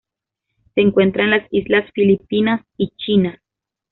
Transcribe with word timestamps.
Se 0.73 0.81
encuentra 0.81 1.25
en 1.25 1.29
las 1.29 1.47
Islas 1.51 1.87
Filipinas 1.93 2.65
y 2.75 2.87
China. 2.97 3.39